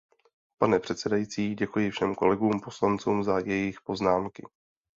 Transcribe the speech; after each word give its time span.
Pane 0.57 0.79
předsedající, 0.79 1.55
děkuji 1.55 1.91
všem 1.91 2.15
kolegům 2.15 2.59
poslancům 2.59 3.23
za 3.23 3.39
jejich 3.39 3.81
poznámky. 3.81 4.43